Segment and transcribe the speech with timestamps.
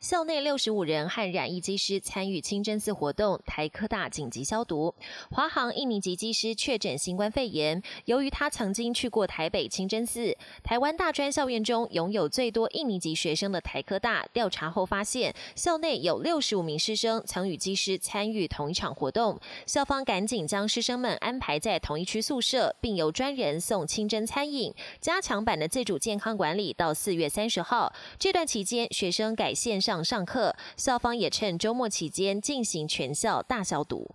[0.00, 4.94] 校内六十五人和染疫机师参与清真寺活动，台科大紧急消毒。
[5.30, 27.90] 华航印尼籍机师确诊新冠肺炎，由于他曾经去过台北清真寺，台湾大专校院中拥有最多印尼籍学生的台科大调查后发现，校内有六十五名师生曾与机师参与同一场活动，校方赶紧将师生们安排在同一区宿舍，并由专人送清真餐饮，加强版的自主健康管理到四月三十号。
[28.18, 29.80] 这段期间，学生改线。
[29.86, 34.14] 上上课，校方也趁周末期间进行全校大消毒。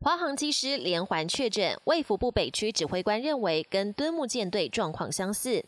[0.00, 5.64] 华航机师连环确诊，卫福部北区指挥官认为跟敦木舰队状况相似。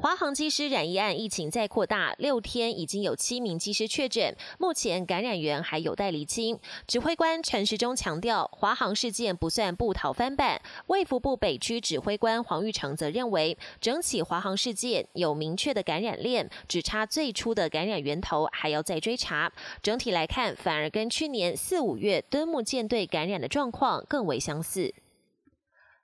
[0.00, 6.56] 华航机师染疫案疫情再扩大，六天已经有七名机师确诊，目前感染源还有待厘清。
[6.86, 10.62] 指挥官陈时中强调，华航事件不算不逃翻版。
[10.86, 19.52] 卫福部北区指挥官黄玉成则认为，整起华航事件有明确的感染链，只差最初的感染源头还要再追查。
[19.82, 24.94] 整体来看，反而跟去年四五月敦木舰队感染的状况更为相似。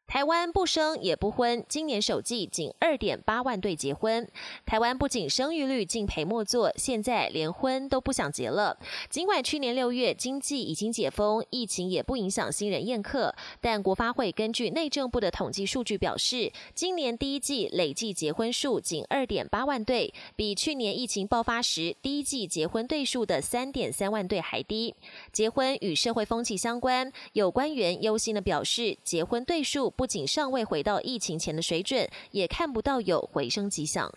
[0.06, 4.28] 台湾不生也不婚，今年首季仅二点八万对结婚。
[4.64, 8.78] 台湾不仅生育率敬陪末座，现在连婚都不想结了。
[9.10, 24.94] 尽管去年六月经济已经解封，疫情也不影响新人宴客，但国发会根据内政部的统计数据表示，今年第一季累计结婚数仅二点八万对，比去年疫情爆发时第一季结婚对数的三点三万对还低。
[25.32, 29.92] 结婚与社会风气相关，有官员忧心的表示，结婚对数。
[29.96, 34.12] 不仅尚未回到疫情前的水准，也看不到有回升迹象。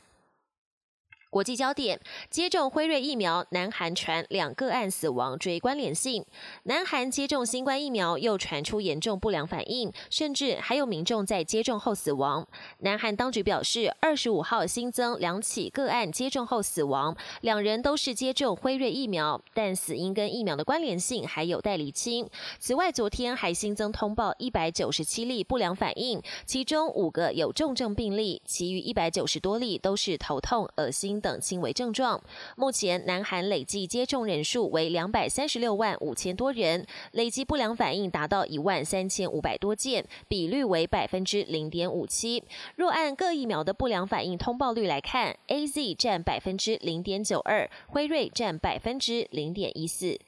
[1.30, 6.26] 国际焦点：接种辉瑞疫苗，南韩传两个案死亡追关联性。
[6.64, 12.48] 南韩接种新冠疫苗又传出严重不良反应，甚至还有民众在接种后死亡。
[12.80, 22.26] 南韩当局表示，二十五号新增两起个案接种后死亡，两人都是接种辉瑞疫苗，但死因跟疫苗的关联性还有待厘清。
[22.58, 31.17] 此外，昨天还新增通报一百九十七例不良反应，其中五个有重症病例，其余一百九十多例都是头痛、恶心。
[31.20, 32.22] 等轻微症状。
[32.56, 42.44] 目前，南韩累计接种人数为两百三十六万五千多人，累计不良反应达到一万三千五百多件，比率为百分之零点五七。
[42.76, 50.20] 若按各疫苗的不良反应通报率来看，A Z 占百分之零点九二，辉瑞占百分之零点一四。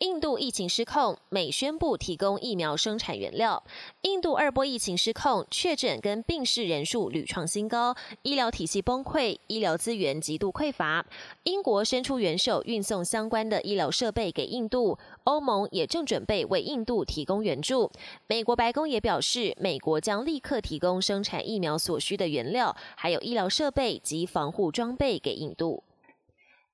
[0.00, 3.62] 印度疫情失控，美宣布提供疫苗生产原料。
[4.00, 11.04] 印度二波疫情失控，确诊跟病逝人数屡创新高，医疗体系崩溃，医疗资源极度匮乏。
[11.42, 14.98] 英国伸出援手，运送相关的医疗设备给印度。
[15.24, 17.90] 欧盟也正准备为印度提供援助。
[18.26, 25.82] 美国白宫也表示，美国将立刻提供生产疫苗所需的原料，还有医疗设备及防护装备给印度。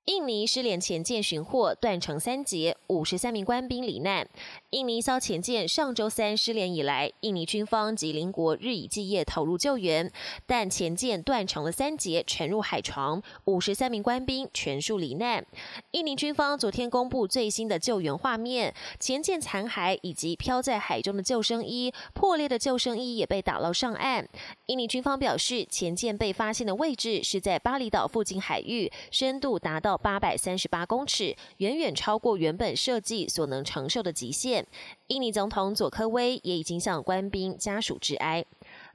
[0.07, 4.29] 印尼失联前舰寻获断成三节，五十三名官兵罹难。
[4.71, 10.09] 印尼艘前舰上周三失联以来，印尼军方及邻国日以继夜投入救援，
[10.47, 15.45] 但前舰断成了三节，沉入海床，五十三名官兵全数罹难。
[15.91, 24.29] 印尼军方昨天公布最新的救援画面，前舰残骸以及漂在海中的救生衣，破裂的救生衣也被打捞上岸。
[24.67, 30.07] 印尼军方表示，前舰被发现的位置是在巴厘岛附近海域，深度达到到。
[30.07, 34.67] 八百三十八公尺，远远超过原本设计所能承受的极限。
[35.09, 38.45] 印尼总统佐科威也已经向官兵家属致哀。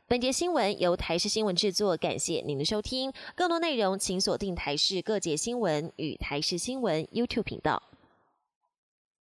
[0.07, 3.13] 本节新闻由台视新闻制作，感谢您的收听。
[3.35, 7.83] 更多内容请锁定台视各界新闻与台视新闻 YouTube 频道。